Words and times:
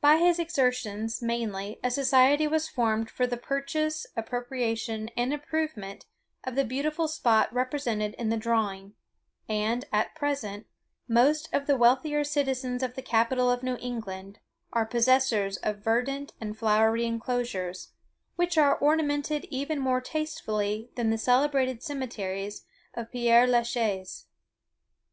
By 0.00 0.16
his 0.16 0.40
exertions, 0.40 1.22
mainly, 1.22 1.78
a 1.84 1.90
society 1.92 2.48
was 2.48 2.68
formed 2.68 3.08
for 3.08 3.28
the 3.28 3.36
purchase, 3.36 4.08
appropriation, 4.16 5.08
and 5.16 5.32
improvement, 5.32 6.04
of 6.42 6.56
the 6.56 6.64
beautiful 6.64 7.06
spot 7.06 7.54
represented 7.54 8.14
in 8.14 8.28
the 8.28 8.36
drawing; 8.36 8.94
and, 9.48 9.84
at 9.92 10.16
present, 10.16 10.66
most 11.06 11.48
of 11.54 11.68
the 11.68 11.76
wealthier 11.76 12.24
citizens 12.24 12.82
of 12.82 12.94
the 12.96 13.02
capital 13.02 13.52
of 13.52 13.62
New 13.62 13.78
England 13.80 14.40
are 14.72 14.84
possessors 14.84 15.58
of 15.58 15.78
verdant 15.78 16.32
and 16.40 16.58
flowery 16.58 17.04
enclosures, 17.06 17.92
which 18.34 18.58
are 18.58 18.76
ornamented 18.76 19.44
even 19.48 19.78
more 19.78 20.00
tastefully 20.00 20.90
than 20.96 21.10
the 21.10 21.16
celebrated 21.18 21.84
cemeteries 21.84 22.64
of 22.94 23.12
Père 23.12 23.48
la 23.48 23.62
Chaise. 23.62 24.26